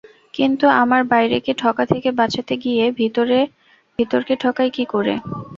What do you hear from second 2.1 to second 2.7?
বাঁচাতে